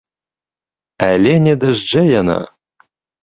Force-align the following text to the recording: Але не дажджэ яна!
Але 1.09 1.33
не 1.47 1.53
дажджэ 1.63 2.01
яна! 2.21 2.39